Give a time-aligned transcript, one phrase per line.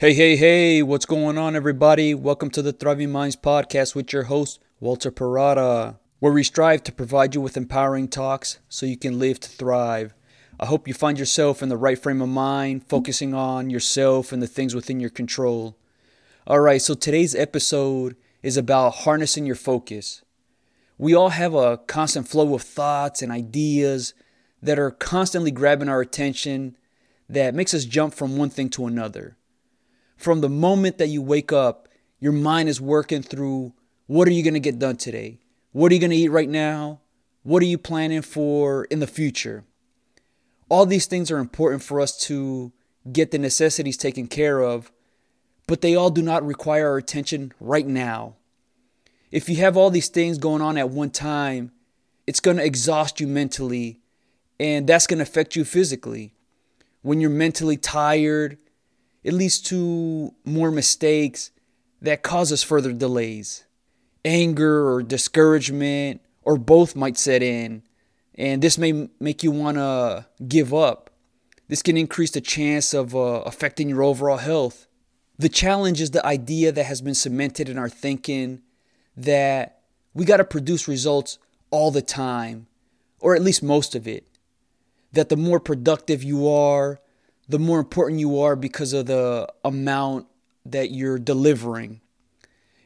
[0.00, 2.14] Hey, hey, hey, what's going on, everybody?
[2.14, 6.92] Welcome to the Thriving Minds podcast with your host, Walter Parada, where we strive to
[6.92, 10.14] provide you with empowering talks so you can live to thrive.
[10.58, 14.42] I hope you find yourself in the right frame of mind, focusing on yourself and
[14.42, 15.76] the things within your control.
[16.46, 20.22] All right, so today's episode is about harnessing your focus.
[20.96, 24.14] We all have a constant flow of thoughts and ideas
[24.62, 26.78] that are constantly grabbing our attention
[27.28, 29.36] that makes us jump from one thing to another
[30.20, 31.88] from the moment that you wake up,
[32.18, 33.72] your mind is working through
[34.06, 35.38] what are you going to get done today?
[35.72, 37.00] What are you going to eat right now?
[37.42, 39.64] What are you planning for in the future?
[40.68, 42.70] All these things are important for us to
[43.10, 44.92] get the necessities taken care of,
[45.66, 48.34] but they all do not require our attention right now.
[49.30, 51.72] If you have all these things going on at one time,
[52.26, 54.00] it's going to exhaust you mentally,
[54.58, 56.34] and that's going to affect you physically.
[57.00, 58.58] When you're mentally tired,
[59.22, 61.50] it leads to more mistakes
[62.00, 63.64] that cause us further delays.
[64.24, 67.82] Anger or discouragement, or both, might set in,
[68.34, 71.10] and this may make you want to give up.
[71.68, 74.86] This can increase the chance of uh, affecting your overall health.
[75.38, 78.62] The challenge is the idea that has been cemented in our thinking
[79.16, 79.82] that
[80.12, 81.38] we got to produce results
[81.70, 82.66] all the time,
[83.20, 84.26] or at least most of it.
[85.12, 87.00] That the more productive you are,
[87.50, 90.26] the more important you are because of the amount
[90.64, 92.00] that you're delivering.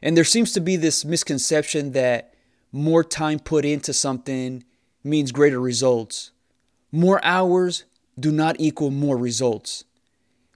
[0.01, 2.33] And there seems to be this misconception that
[2.71, 4.63] more time put into something
[5.03, 6.31] means greater results.
[6.91, 7.83] More hours
[8.19, 9.83] do not equal more results.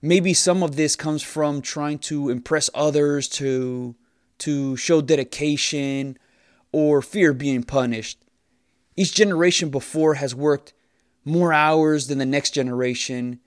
[0.02, 3.94] Maybe some of this comes from trying to impress others to
[4.38, 6.18] to show dedication
[6.72, 8.18] or fear being punished.
[8.96, 10.72] Each generation before has worked
[11.24, 13.38] more hours than the next generation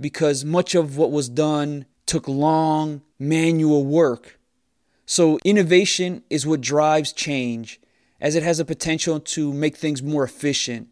[0.00, 4.38] because much of what was done took long manual work.
[5.06, 7.80] So, innovation is what drives change
[8.20, 10.88] as it has a potential to make things more efficient.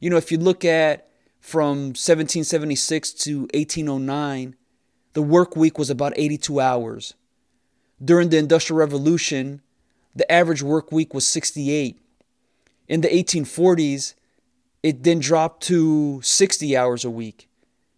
[0.00, 1.08] You know, if you look at
[1.40, 4.56] from 1776 to 1809,
[5.12, 7.14] the work week was about 82 hours.
[8.02, 9.60] During the Industrial Revolution,
[10.14, 12.00] the average work week was 68.
[12.86, 14.14] In the 1840s,
[14.82, 17.48] it then dropped to 60 hours a week.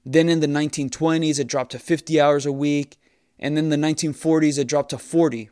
[0.04, 2.98] Then in the 1920s, it dropped to 50 hours a week.
[3.38, 5.50] And then the 1940s, it dropped to 40.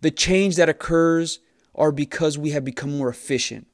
[0.00, 1.40] The change that occurs
[1.74, 3.66] are because we have become more efficient.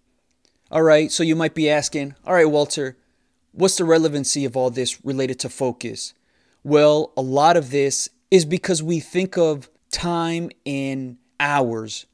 [0.71, 2.97] All right, so you might be asking, all right, Walter,
[3.53, 6.15] what's the relevancy of all this related to focus?
[6.62, 12.06] Well, a lot of this is because we think of time in hours,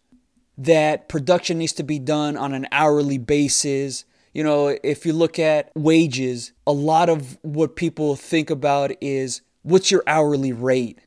[0.59, 5.39] that production needs to be done on an hourly basis you know, if you look
[5.39, 10.99] at wages, a lot of what people think about is what's your hourly rate?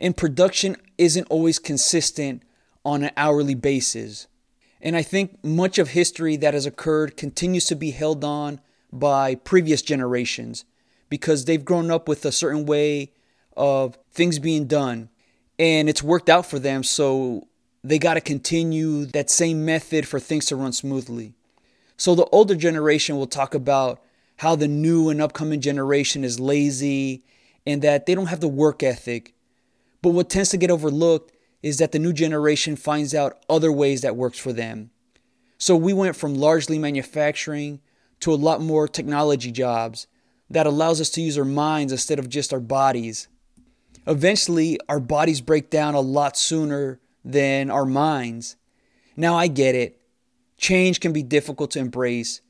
[0.00, 2.42] And production isn't always consistent
[2.84, 4.26] on an hourly basis.
[4.80, 8.60] And I think much of history that has occurred continues to be held on
[8.92, 10.64] by previous generations
[11.08, 13.12] because they've grown up with a certain way
[13.56, 15.08] of things being done
[15.58, 16.82] and it's worked out for them.
[16.82, 17.46] So
[17.84, 21.34] they got to continue that same method for things to run smoothly.
[21.96, 24.02] So the older generation will talk about
[24.36, 27.24] how the new and upcoming generation is lazy
[27.66, 29.34] and that they don't have the work ethic.
[30.02, 31.32] But what tends to get overlooked
[31.62, 34.90] is that the new generation finds out other ways that works for them.
[35.58, 37.80] So we went from largely manufacturing
[38.20, 40.08] to a lot more technology jobs
[40.50, 43.28] that allows us to use our minds instead of just our bodies.
[44.06, 48.56] Eventually, our bodies break down a lot sooner than our minds.
[49.16, 50.01] Now I get it.
[50.62, 52.40] Change can be difficult to embrace,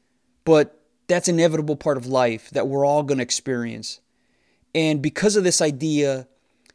[0.44, 0.78] but
[1.08, 4.00] that's an inevitable part of life that we're all going to experience.
[4.74, 6.28] And because of this idea,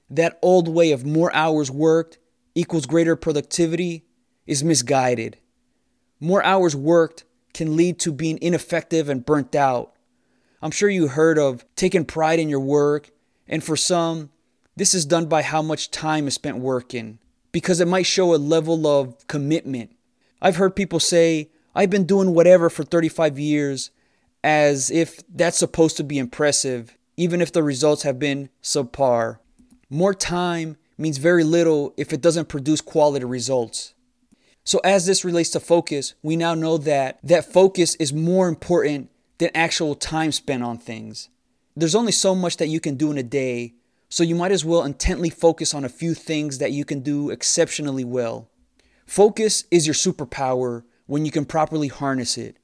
[0.09, 2.17] that old way of more hours worked
[2.55, 4.03] equals greater productivity
[4.47, 5.37] is misguided.
[6.19, 7.23] More hours worked
[7.53, 9.93] can lead to being ineffective and burnt out.
[10.59, 13.11] I'm sure you heard of taking pride in your work,
[13.47, 14.31] and for some,
[14.75, 17.19] this is done by how much time is spent working,
[17.51, 19.91] because it might show a level of commitment
[20.41, 23.91] I've heard people say, I've been doing whatever for 35 years,
[24.43, 29.39] as if that's supposed to be impressive, even if the results have been subpar.
[29.89, 33.93] More time means very little if it doesn't produce quality results.
[34.63, 39.09] So as this relates to focus, we now know that that focus is more important
[39.37, 41.29] than actual time spent on things.
[41.75, 43.75] There's only so much that you can do in a day,
[44.09, 47.29] so you might as well intently focus on a few things that you can do
[47.29, 48.49] exceptionally well.
[49.07, 52.57] Focus is your superpower when you can properly harness it.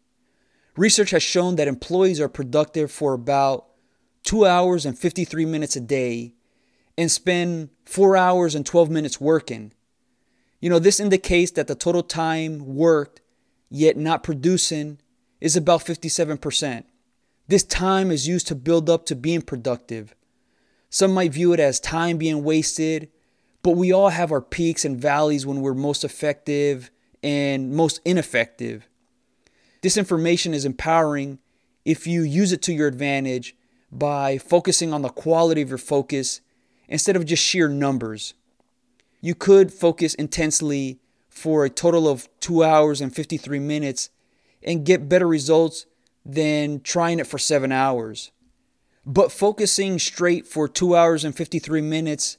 [0.75, 3.68] Research has shown that employees are productive for about
[4.25, 6.36] 2 hours and 53 minutes a day,
[6.98, 9.74] and spend four hours and 12 minutes working.
[10.60, 13.22] You know, this indicates that the total time worked,
[13.69, 15.00] yet not producing,
[15.42, 16.84] is about 57%.
[17.48, 20.13] This time is used to build up to being productive.
[20.89, 23.10] Some might view it as time being wasted,
[23.63, 26.92] but we all have our peaks and valleys when we're most effective
[27.24, 28.88] and most ineffective.
[29.81, 31.39] This information is empowering
[31.86, 33.56] if you use it to your advantage
[33.92, 36.42] by focusing on the quality of your focus
[36.88, 38.33] instead of just sheer numbers.
[39.21, 41.00] You could focus intensely
[41.30, 44.10] for a total of 2 hours and 53 minutes
[44.62, 45.86] and get better results
[46.25, 48.31] than trying it for 7 hours.
[49.06, 52.38] But focusing straight for 2 hours and 53 minutes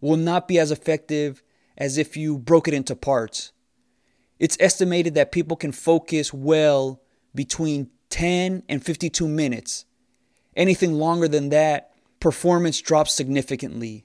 [0.00, 1.42] will not be as effective
[1.76, 3.52] as if you broke it into parts.
[4.38, 7.00] It's estimated that people can focus well
[7.34, 9.84] between 10 and 52 minutes.
[10.54, 11.90] Anything longer than that,
[12.20, 14.04] performance drops significantly.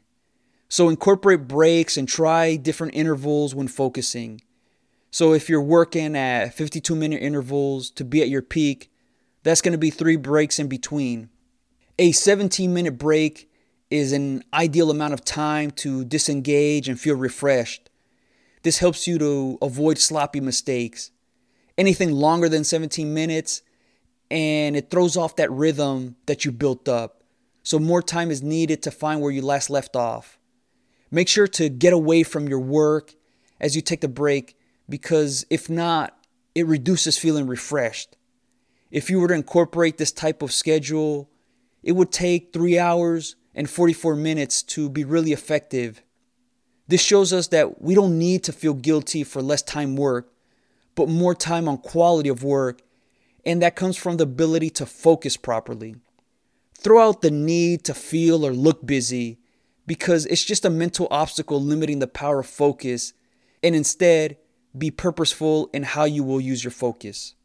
[0.70, 4.42] So incorporate breaks and try different intervals when focusing.
[5.12, 8.90] So if you're working at 52 minute intervals to be at your peak,
[9.44, 11.30] that's going to be three breaks in between.
[12.00, 13.50] A 17 minute break
[13.92, 17.90] is an ideal amount of time to disengage and feel refreshed.
[18.64, 21.12] This helps you to avoid sloppy mistakes.
[21.78, 23.62] Anything longer than 17 minutes,
[24.30, 27.24] and it throws off that rhythm that you built up.
[27.64, 30.40] So, more time is needed to find where you last left off.
[31.12, 33.14] Make sure to get away from your work
[33.60, 34.58] as you take the break
[34.88, 36.18] because if not,
[36.56, 38.16] it reduces feeling refreshed.
[38.90, 41.30] If you were to incorporate this type of schedule,
[41.84, 46.01] it would take three hours and 44 minutes to be really effective.
[46.88, 50.31] This shows us that we don't need to feel guilty for less time work,
[50.95, 52.81] but more time on quality of work,
[53.45, 55.95] and that comes from the ability to focus properly.
[56.77, 59.38] Throw out the need to feel or look busy
[59.88, 63.13] because it's just a mental obstacle limiting the power of focus,
[63.63, 64.38] and instead
[64.77, 67.36] be purposeful in how you will use your focus.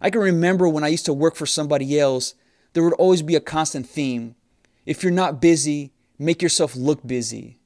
[0.00, 2.34] I can remember when I used to work for somebody else,
[2.72, 4.34] there would always be a constant theme.
[4.86, 7.60] If you're not busy, make yourself look busy.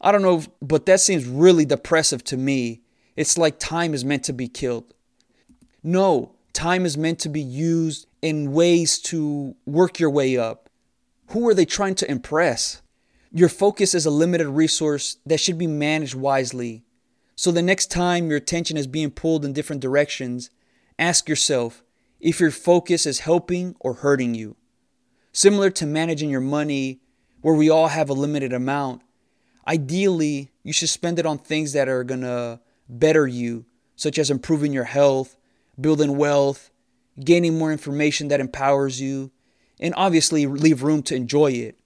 [0.00, 2.82] I don't know, but that seems really depressive to me.
[3.16, 4.94] It's like time is meant to be killed.
[5.82, 10.68] No, time is meant to be used in ways to work your way up.
[11.28, 12.82] Who are they trying to impress?
[13.32, 16.84] Your focus is a limited resource that should be managed wisely.
[17.36, 20.50] So the next time your attention is being pulled in different directions,
[20.98, 21.82] ask yourself
[22.20, 24.56] if your focus is helping or hurting you.
[25.32, 27.00] Similar to managing your money,
[27.40, 29.02] where we all have a limited amount,
[29.66, 33.64] ideally, you should spend it on things that are going to better you,
[33.96, 35.36] such as improving your health,
[35.80, 36.70] building wealth,
[37.22, 39.30] gaining more information that empowers you,
[39.78, 41.78] and obviously leave room to enjoy it.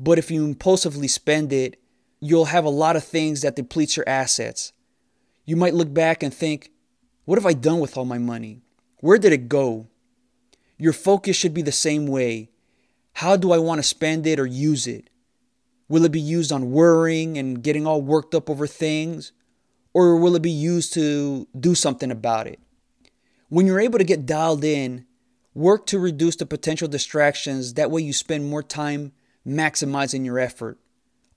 [0.00, 1.78] But if you impulsively spend it,
[2.20, 4.72] you'll have a lot of things that depletes your assets.
[5.44, 6.70] You might look back and think,
[7.24, 8.62] what have I done with all my money?
[9.00, 9.88] Where did it go?
[10.78, 12.48] Your focus should be the same way.
[13.14, 15.10] How do I want to spend it or use it?
[15.88, 19.32] Will it be used on worrying and getting all worked up over things?
[19.94, 22.58] Or will it be used to do something about it?
[23.48, 25.04] When you're able to get dialed in,
[25.54, 27.74] work to reduce the potential distractions.
[27.74, 29.12] That way, you spend more time
[29.46, 30.78] maximizing your effort.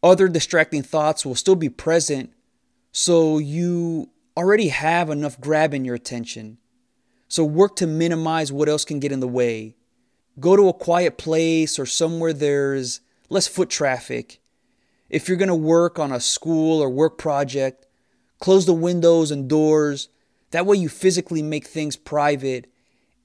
[0.02, 2.32] Other distracting thoughts will still be present,
[2.92, 6.58] so you already have enough grabbing your attention.
[7.28, 9.76] So work to minimize what else can get in the way.
[10.40, 14.42] Go to a quiet place or somewhere there's less foot traffic.
[15.10, 17.86] If you're going to work on a school or work project,
[18.40, 20.10] close the windows and doors.
[20.52, 22.72] That way you physically make things private,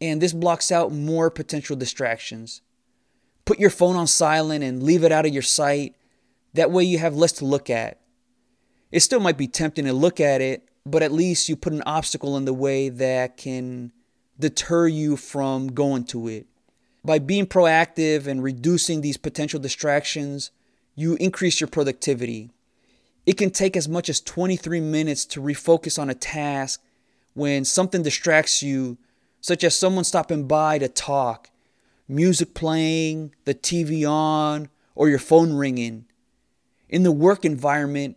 [0.00, 2.62] and this blocks out more potential distractions.
[3.45, 5.97] Put your phone on silent and leave it out of your sight
[6.55, 8.00] that way you have less to look at.
[8.90, 11.83] It still might be tempting to look at it, but at least you put an
[11.87, 13.93] obstacle in the way that can
[14.38, 16.47] deter you from going to it.
[17.04, 20.50] By being proactive and reducing these potential distractions,
[20.95, 22.50] you increase your productivity.
[23.25, 26.83] It can take as much as 23 minutes to refocus on a task
[27.35, 28.99] when something distracts you,
[29.40, 31.49] such as someone stopping by to talk,
[32.07, 36.04] music playing, the TV on, or your phone ringing.
[36.88, 38.16] In the work environment,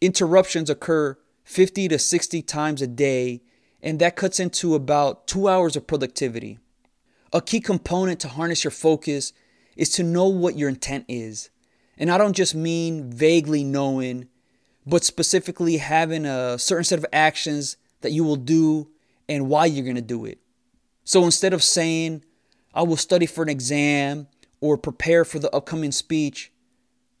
[0.00, 3.42] interruptions occur 50 to 60 times a day,
[3.82, 6.58] and that cuts into about two hours of productivity.
[7.34, 9.32] A key component to harness your focus
[9.76, 11.50] is to know what your intent is.
[11.98, 14.28] And I don't just mean vaguely knowing,
[14.86, 18.88] but specifically having a certain set of actions that you will do
[19.28, 20.38] and why you're going to do it.
[21.02, 22.24] So instead of saying,
[22.72, 24.28] I will study for an exam
[24.60, 26.52] or prepare for the upcoming speech,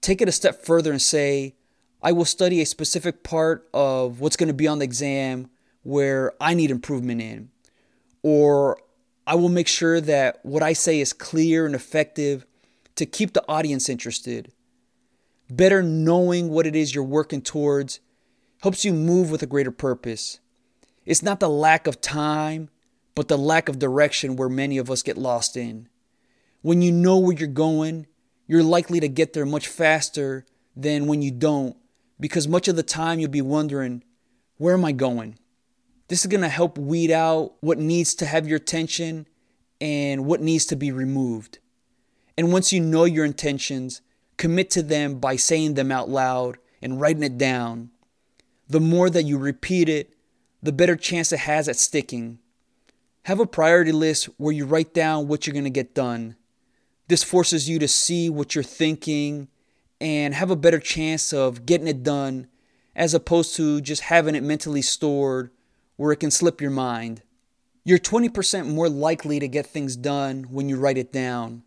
[0.00, 1.56] take it a step further and say,
[2.02, 5.50] I will study a specific part of what's going to be on the exam
[5.82, 7.50] where I need improvement in.
[8.22, 8.78] Or
[9.26, 12.44] I will make sure that what I say is clear and effective
[12.96, 14.52] to keep the audience interested.
[15.50, 18.00] Better knowing what it is you're working towards
[18.62, 20.40] helps you move with a greater purpose.
[21.04, 22.70] It's not the lack of time,
[23.14, 25.88] but the lack of direction where many of us get lost in.
[26.62, 28.06] When you know where you're going,
[28.46, 30.44] you're likely to get there much faster
[30.76, 31.76] than when you don't,
[32.18, 34.02] because much of the time you'll be wondering,
[34.56, 35.38] where am I going?
[36.08, 39.26] This is going to help weed out what needs to have your attention
[39.80, 41.58] and what needs to be removed.
[42.36, 44.02] And once you know your intentions,
[44.36, 47.90] commit to them by saying them out loud and writing it down.
[48.68, 50.14] The more that you repeat it,
[50.62, 52.38] the better chance it has at sticking.
[53.24, 56.36] Have a priority list where you write down what you're going to get done.
[57.08, 59.48] This forces you to see what you're thinking
[60.00, 62.48] and have a better chance of getting it done
[62.94, 65.50] as opposed to just having it mentally stored
[65.96, 67.22] where it can slip your mind.
[67.84, 71.62] You're 20% more likely to get things done when you write it down.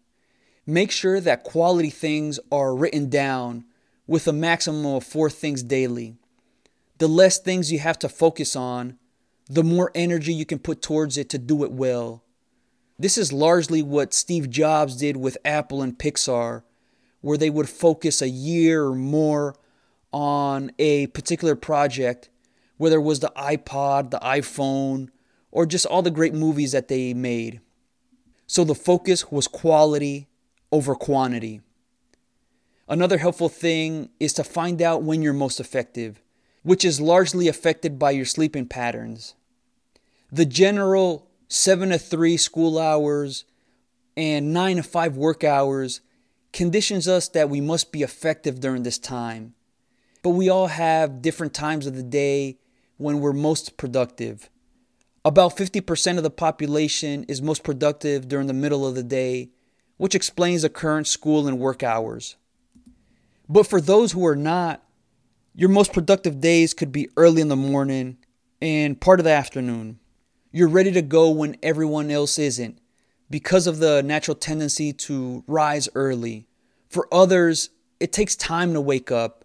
[0.65, 3.65] Make sure that quality things are written down
[4.07, 6.15] with a maximum of four things daily.
[6.97, 8.97] The less things you have to focus on,
[9.49, 12.23] the more energy you can put towards it to do it well.
[12.99, 16.63] This is largely what Steve Jobs did with Apple and Pixar,
[17.21, 19.55] where they would focus a year or more
[20.11, 22.29] on a particular project
[22.77, 25.09] whether it was the iPod, the iPhone,
[25.51, 27.59] or just all the great movies that they made.
[28.45, 30.27] So the focus was quality
[30.71, 31.61] over quantity.
[32.87, 36.21] Another helpful thing is to find out when you're most effective,
[36.63, 39.35] which is largely affected by your sleeping patterns.
[40.31, 43.45] The general 7 to 3 school hours
[44.15, 46.01] and 9 to 5 work hours
[46.53, 49.53] conditions us that we must be effective during this time.
[50.23, 52.57] But we all have different times of the day
[52.97, 54.49] when we're most productive.
[55.23, 59.49] About 50% of the population is most productive during the middle of the day,
[59.97, 62.37] which explains the current school and work hours.
[63.49, 64.83] But for those who are not,
[65.53, 68.17] your most productive days could be early in the morning
[68.61, 69.99] and part of the afternoon.
[70.51, 72.79] You're ready to go when everyone else isn't
[73.29, 76.47] because of the natural tendency to rise early.
[76.89, 79.43] For others, it takes time to wake up,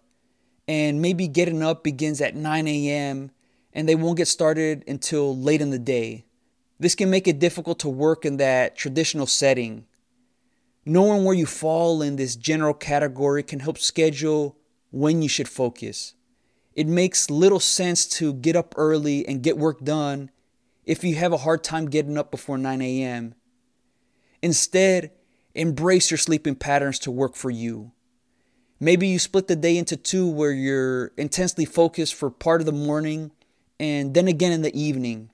[0.67, 3.31] and maybe getting up begins at 9 a.m
[3.73, 6.25] and they won't get started until late in the day.
[6.79, 9.85] This can make it difficult to work in that traditional setting.
[10.85, 14.57] Knowing where you fall in this general category can help schedule
[14.91, 16.13] when you should focus.
[16.75, 20.29] It makes little sense to get up early and get work done
[20.85, 23.35] if you have a hard time getting up before 9 a.m.
[24.41, 25.11] Instead,
[25.55, 27.91] embrace your sleeping patterns to work for you.
[28.79, 32.73] Maybe you split the day into two where you're intensely focused for part of the
[32.73, 33.31] morning
[33.83, 35.29] and then again in the evening.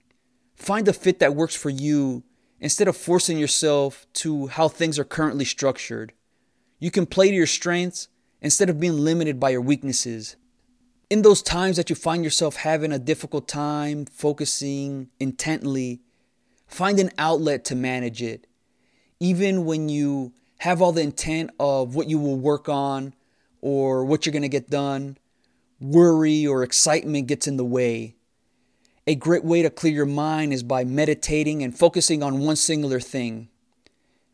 [0.56, 2.24] Find a fit that works for you
[2.60, 6.14] instead of forcing yourself to how things are currently structured.
[6.80, 8.08] You can play to your strengths
[8.42, 10.36] instead of being limited by your weaknesses.
[11.12, 16.02] In those times that you find yourself having a difficult time focusing intently,
[16.66, 18.48] find an outlet to manage it.
[19.20, 23.14] Even when you have all the intent of what you will work on
[23.62, 25.18] or what you're going to get done,
[25.80, 28.16] worry or excitement gets in the way.
[29.10, 33.00] A great way to clear your mind is by meditating and focusing on one singular
[33.00, 33.50] thing.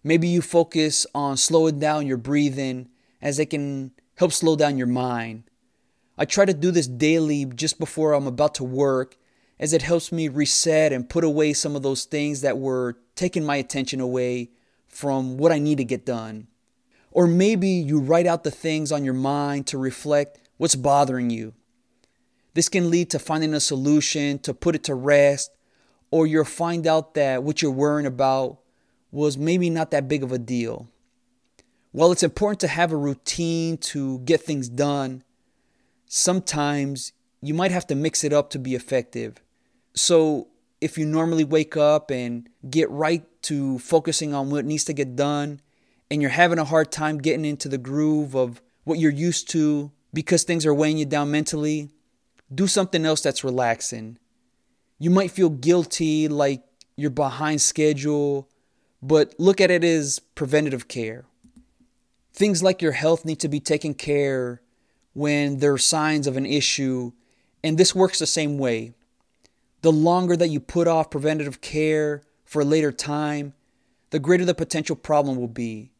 [0.03, 2.89] Maybe you focus on slowing down your breathing
[3.21, 5.43] as it can help slow down your mind.
[6.17, 9.15] I try to do this daily just before I'm about to work
[9.61, 13.45] as it helps me reset and put away some of those things that were taking
[13.45, 14.49] my attention away
[14.89, 16.47] from what I need to get done.
[17.11, 21.53] Or maybe you write out the things on your mind to reflect what's bothering you.
[22.55, 25.51] This can lead to finding a solution to put it to rest,
[26.09, 28.59] or you'll find out that what you're worrying about
[29.11, 30.87] was maybe not that big of a deal.
[31.91, 35.23] While it's important to have a routine to get things done,
[36.05, 39.41] sometimes you might have to mix it up to be effective.
[39.93, 40.47] So,
[40.79, 45.15] if you normally wake up and get right to focusing on what needs to get
[45.15, 45.59] done,
[46.09, 49.91] and you're having a hard time getting into the groove of what you're used to
[50.13, 51.94] because things are weighing you down mentally,
[52.53, 54.17] do something else that's relaxing.
[54.99, 56.63] You might feel guilty, like
[56.95, 58.49] you're behind schedule,
[59.01, 61.25] but look at it as preventative care.
[62.33, 64.61] Things like your health need to be taken care
[65.13, 67.11] when there are signs of an issue,
[67.63, 68.93] and this works the same way.
[69.81, 73.53] The longer that you put off preventative care for a later time,
[74.09, 75.91] the greater the potential problem will be.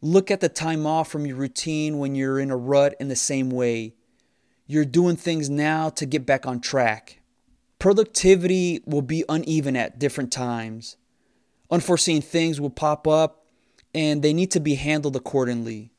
[0.00, 3.16] Look at the time off from your routine when you're in a rut in the
[3.16, 3.94] same way.
[4.70, 7.18] You're doing things now to get back on track.
[7.80, 10.96] Productivity will be uneven at different times.
[11.72, 13.46] Unforeseen things will pop up
[13.92, 15.90] and they need to be handled accordingly.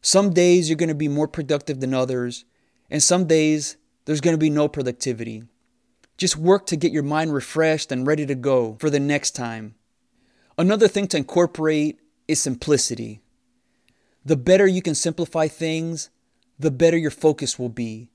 [0.00, 2.44] Some days you're going to be more productive than others,
[2.90, 5.44] and some days there's going to be no productivity.
[6.18, 9.76] Just work to get your mind refreshed and ready to go for the next time.
[10.58, 13.20] Another thing to incorporate is simplicity.
[14.24, 16.10] The better you can simplify things,
[16.62, 18.08] the better your focus will be.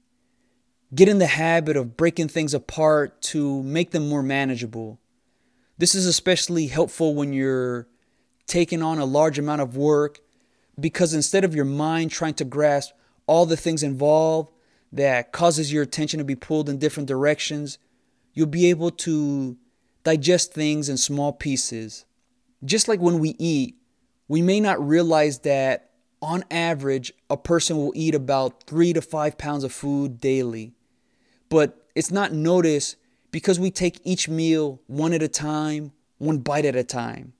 [0.95, 4.99] Get in the habit of breaking things apart to make them more manageable.
[5.77, 7.87] This is especially helpful when you're
[8.47, 10.21] taking on a large amount of work
[10.79, 12.93] because instead of your mind trying to grasp
[13.25, 14.49] all the things involved
[14.93, 17.77] that causes your attention to be pulled in different directions,
[18.33, 19.57] you'll be able to
[20.05, 22.05] digest things in small pieces.
[22.63, 23.75] Just like when we eat,
[24.29, 25.86] we may not realize that
[26.21, 30.73] on average, a person will eat about three to five pounds of food daily.
[31.49, 32.95] But it's not noticed
[33.31, 37.33] because we take each meal one at a time, one bite at a time.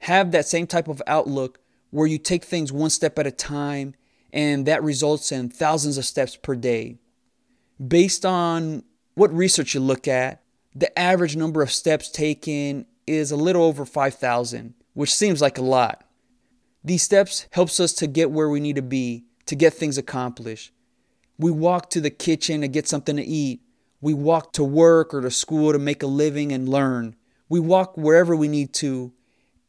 [0.00, 1.60] Have that same type of outlook
[1.90, 3.94] where you take things one step at a time,
[4.32, 6.98] and that results in thousands of steps per day.
[7.86, 8.82] Based on
[9.14, 10.42] what research you look at,
[10.74, 15.62] the average number of steps taken is a little over 5,000, which seems like a
[15.62, 16.04] lot.
[16.84, 20.72] These steps helps us to get where we need to be, to get things accomplished.
[21.38, 23.62] We walk to the kitchen to get something to eat.
[24.00, 27.16] We walk to work or to school to make a living and learn.
[27.48, 29.12] We walk wherever we need to,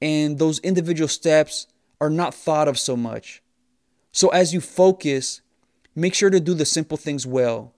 [0.01, 1.67] and those individual steps
[2.01, 3.41] are not thought of so much.
[4.11, 5.41] So as you focus,
[5.95, 7.73] make sure to do the simple things well.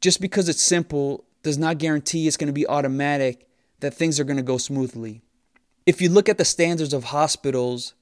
[0.00, 3.46] Just because it's simple does not guarantee it's going to be automatic
[3.80, 5.22] that things are going to go smoothly.
[5.84, 7.94] If you look at the standards of hospitals,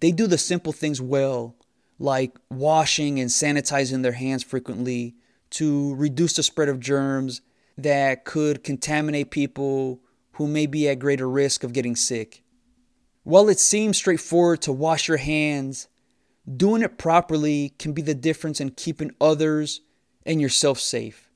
[0.00, 1.56] they do the simple things well,
[1.98, 5.16] like washing and sanitizing their hands frequently
[5.50, 7.40] to reduce the spread of germs
[7.76, 10.00] that could contaminate people
[10.32, 12.42] who may be at greater risk of getting sick.
[13.24, 15.88] While it seems straightforward to wash your hands,
[16.56, 19.80] doing it properly can be the difference in keeping others
[20.24, 21.30] and yourself safe.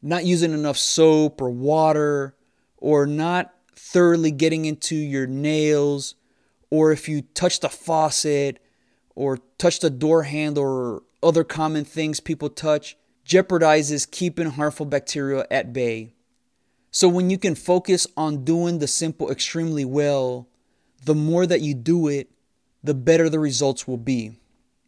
[0.00, 2.36] Not using enough soap or water,
[2.76, 6.14] or not thoroughly getting into your nails
[6.74, 8.58] or if you touch the faucet
[9.14, 15.46] or touch the door handle or other common things people touch, jeopardizes keeping harmful bacteria
[15.52, 16.14] at bay.
[16.90, 20.48] So when you can focus on doing the simple extremely well,
[21.04, 22.28] the more that you do it,
[22.82, 24.32] the better the results will be.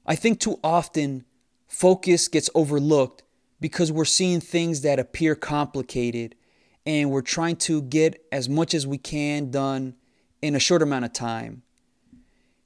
[0.05, 1.25] I think too often
[1.69, 3.23] focus gets overlooked
[3.61, 6.35] because we're seeing things that appear complicated
[6.85, 9.95] and we're trying to get as much as we can done
[10.43, 11.63] in a short amount of time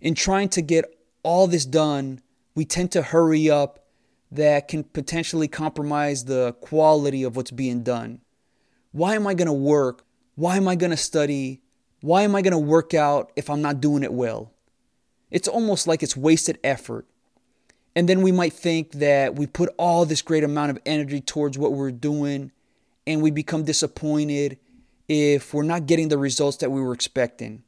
[0.00, 0.84] in trying to get
[1.22, 2.20] all this done,
[2.54, 3.86] we tend to hurry up
[4.32, 8.20] that can potentially compromise the quality of what's being done.
[8.92, 10.04] Why am I going to work?
[10.34, 11.60] Why am I going to study?
[12.00, 14.52] Why am I going to work out if I'm not doing it well?
[15.30, 17.06] It's almost like it's wasted effort.
[17.94, 21.58] And then we might think that we put all this great amount of energy towards
[21.58, 22.52] what we're doing
[23.06, 24.58] and we become disappointed
[25.08, 27.64] if we're not getting the results that we were expecting.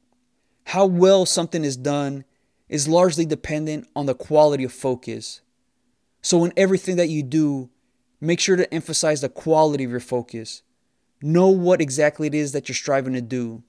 [0.65, 2.25] How well something is done
[2.69, 5.43] is largely dependent on the quality of focus.
[6.23, 7.69] So, in everything that you do,
[8.21, 10.63] make sure to emphasize the quality of your focus.
[11.21, 13.63] Know what exactly it is that you're striving to do.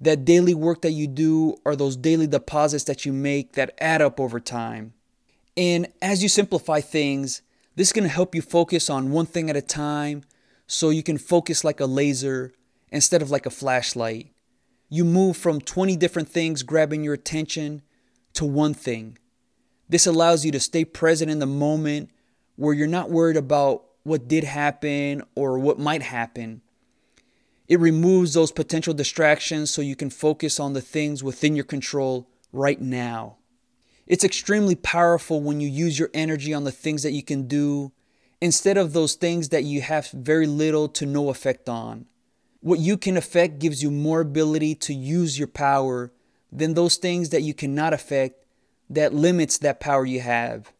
[0.00, 4.00] That daily work that you do are those daily deposits that you make that add
[4.00, 4.94] up over time.
[5.56, 7.42] And as you simplify things,
[7.76, 10.24] this is going to help you focus on one thing at a time
[10.66, 12.52] so you can focus like a laser
[12.90, 14.32] instead of like a flashlight
[14.90, 17.80] you move from 20 different things grabbing your attention
[18.34, 19.16] to one thing.
[19.88, 22.10] This allows you to stay present in the moment
[22.56, 26.60] where you're not worried about what did happen or what might happen.
[27.68, 32.28] It removes those potential distractions so you can focus on the things within your control
[32.52, 33.36] right now.
[34.08, 37.92] It's extremely powerful when you use your energy on the things that you can do
[38.40, 42.06] instead of those things that you have very little to no effect on.
[42.60, 46.12] What you can affect gives you more ability to use your power
[46.52, 48.44] than those things that you cannot affect
[48.90, 50.72] that limits that power you have.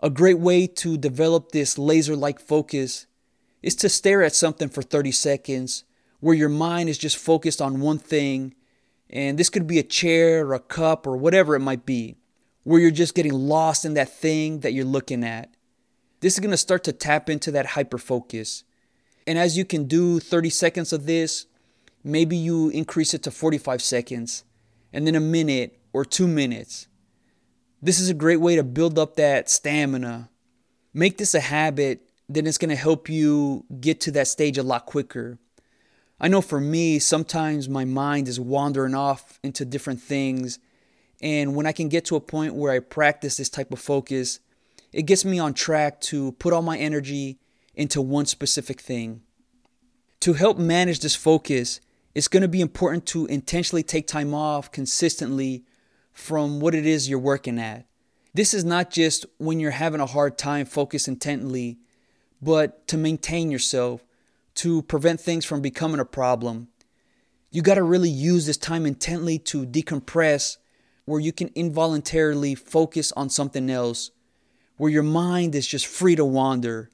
[0.00, 3.06] A great way to develop this laser like focus
[3.62, 5.84] is to stare at something for 30 seconds
[6.20, 8.54] where your mind is just focused on one thing.
[9.10, 12.16] And this could be a chair, or a cup, or whatever it might be,
[12.64, 15.54] where you're just getting lost in that thing that you're looking at.
[16.20, 18.64] This is going to start to tap into that hyper focus.
[19.26, 21.46] And as you can do 30 seconds of this,
[22.04, 24.44] maybe you increase it to 45 seconds
[24.92, 26.86] and then a minute or two minutes.
[27.82, 30.30] This is a great way to build up that stamina.
[30.94, 34.62] Make this a habit, then it's going to help you get to that stage a
[34.62, 35.38] lot quicker.
[36.18, 40.58] I know for me, sometimes my mind is wandering off into different things.
[41.20, 44.40] And when I can get to a point where I practice this type of focus,
[44.92, 47.38] it gets me on track to put all my energy
[47.76, 49.22] into one specific thing.
[50.20, 51.80] To help manage this focus,
[52.14, 55.64] it's going to be important to intentionally take time off consistently
[56.12, 57.86] from what it is you're working at.
[58.32, 61.78] This is not just when you're having a hard time focus intently,
[62.40, 64.02] but to maintain yourself,
[64.54, 66.68] to prevent things from becoming a problem.
[67.50, 70.56] You got to really use this time intently to decompress,
[71.04, 74.10] where you can involuntarily focus on something else,
[74.76, 76.90] where your mind is just free to wander.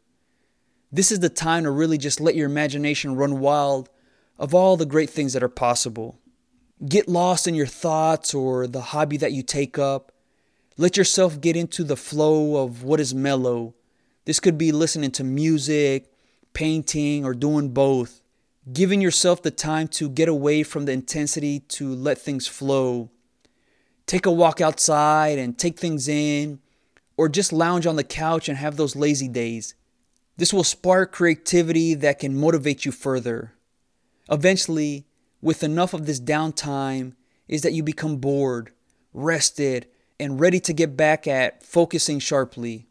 [0.95, 3.89] This is the time to really just let your imagination run wild
[4.39, 6.19] of all the great things that are possible.
[6.87, 10.13] Get lost in your thoughts or the hobby that you take up.
[10.77, 13.75] Let yourself get into the flow of what is mellow.
[14.27, 16.13] This could be listening to music,
[16.53, 18.21] painting, or doing both.
[18.71, 23.11] Giving yourself the time to get away from the intensity to let things flow.
[24.07, 26.61] Take a walk outside and take things in,
[27.17, 29.75] or just lounge on the couch and have those lazy days.
[30.37, 33.53] This will spark creativity that can motivate you further.
[34.31, 35.07] Eventually,
[35.41, 37.15] with enough of this downtime,
[37.49, 38.73] is that you become bored,
[39.13, 39.87] rested,
[40.19, 42.87] and ready to get back at focusing sharply,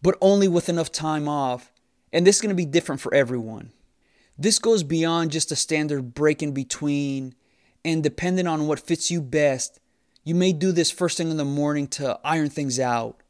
[0.00, 1.70] but only with enough time off.
[2.12, 3.70] And this is going to be different for everyone.
[4.36, 7.34] This goes beyond just a standard break in between,
[7.84, 9.78] and depending on what fits you best,
[10.24, 13.20] you may do this first thing in the morning to iron things out.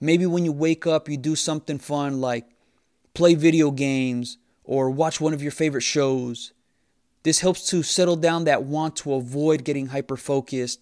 [0.00, 2.46] Maybe when you wake up, you do something fun like
[3.14, 6.52] play video games or watch one of your favorite shows.
[7.22, 10.80] This helps to settle down that want to avoid getting hyper focused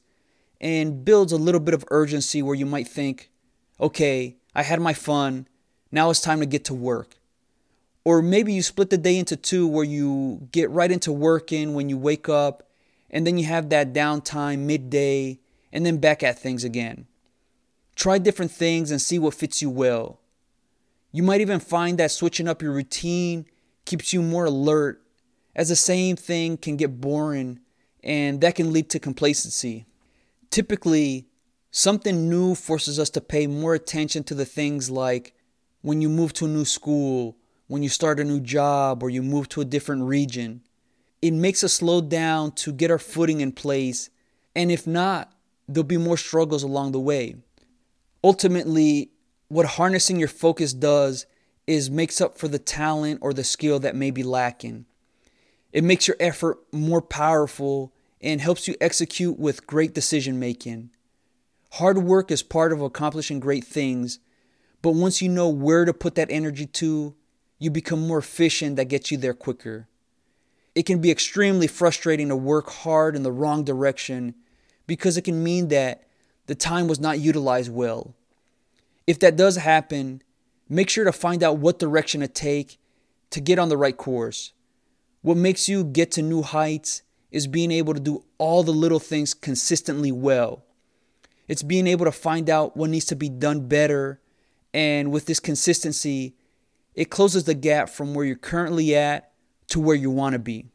[0.61, 3.31] and builds a little bit of urgency where you might think,
[3.81, 5.47] okay, I had my fun,
[5.91, 7.17] now it's time to get to work.
[8.05, 11.89] Or maybe you split the day into two where you get right into working when
[11.89, 12.69] you wake up
[13.11, 15.39] and then you have that downtime midday
[15.73, 17.07] and then back at things again.
[17.95, 20.19] Try different things and see what fits you well.
[21.13, 23.47] You might even find that switching up your routine
[23.85, 25.03] keeps you more alert
[25.55, 27.61] as the same thing can get boring
[28.03, 29.87] and that can lead to complacency.
[30.51, 31.27] Typically,
[31.71, 35.35] something new forces us to pay more attention to the things like
[35.83, 37.37] when you move to a new school,
[37.69, 40.63] when you start a new job, or you move to a different region.
[41.21, 44.11] It makes us slow down to get our footing in place,
[44.55, 45.33] and if not,
[45.69, 47.37] there'll be more struggles along the way.
[48.25, 49.12] Ultimately,
[49.53, 51.27] what harnessing your focus does
[51.67, 54.87] is makes up for the talent or the skill that may be lacking.
[55.75, 60.89] It makes your effort more powerful and helps you execute with great decision making.
[61.73, 64.21] Hard work is part of accomplishing great things,
[64.81, 67.15] but once you know where to put that energy to,
[67.59, 69.87] you become more efficient that gets you there quicker.
[70.75, 74.35] It can be extremely frustrating to work hard in the wrong direction
[74.87, 76.05] because it can mean that
[76.47, 78.15] the time was not utilized well.
[79.07, 80.23] If that does happen,
[80.69, 82.79] make sure to find out what direction to take
[83.31, 84.53] to get on the right course.
[85.23, 88.99] What makes you get to new heights is being able to do all the little
[88.99, 90.65] things consistently well.
[91.49, 94.21] It's being able to find out what needs to be done better.
[94.75, 96.35] And with this consistency,
[96.95, 99.33] it closes the gap from where you're currently at
[99.69, 100.67] to where you want to be.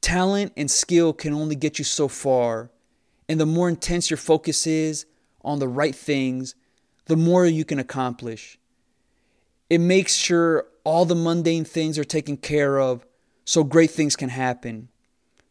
[0.00, 2.70] Talent and skill can only get you so far.
[3.28, 5.06] And the more intense your focus is
[5.42, 6.54] on the right things,
[7.06, 8.58] the more you can accomplish.
[9.68, 13.06] It makes sure all the mundane things are taken care of
[13.44, 14.88] so great things can happen.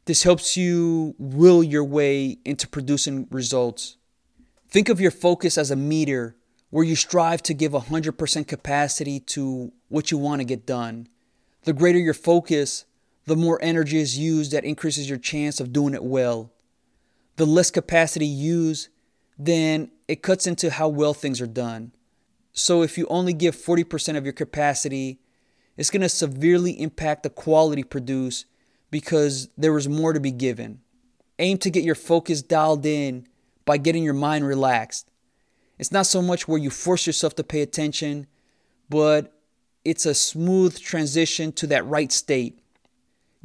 [0.05, 3.97] This helps you will your way into producing results.
[4.69, 6.35] Think of your focus as a meter
[6.71, 11.07] where you strive to give 100% capacity to what you want to get done.
[11.63, 12.85] The greater your focus,
[13.25, 16.51] the more energy is used that increases your chance of doing it well.
[17.35, 18.89] The less capacity used,
[19.37, 21.91] then it cuts into how well things are done.
[22.51, 25.19] So if you only give 40% of your capacity,
[25.75, 28.45] it's going to severely impact the quality produced
[28.91, 30.81] because there was more to be given.
[31.39, 33.25] Aim to get your focus dialed in
[33.65, 35.09] by getting your mind relaxed.
[35.79, 38.27] It's not so much where you force yourself to pay attention,
[38.87, 39.33] but
[39.83, 42.59] it's a smooth transition to that right state.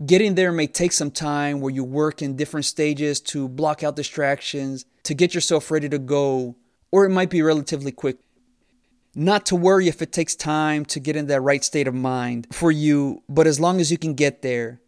[0.07, 3.97] Getting there may take some time where you work in different stages to block out
[3.97, 6.55] distractions, to get yourself ready to go,
[6.93, 8.19] or it might be relatively quick.
[9.17, 12.47] Not to worry if it takes time to get in that right state of mind
[12.53, 14.81] for you, but as long as you can get there,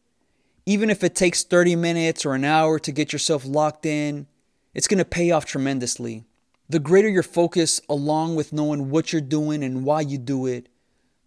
[0.64, 4.28] even if it takes 30 minutes or an hour to get yourself locked in,
[4.74, 6.24] it's going to pay off tremendously.
[6.68, 10.68] The greater your focus, along with knowing what you're doing and why you do it,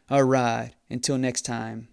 [0.10, 1.90] All right, until next time.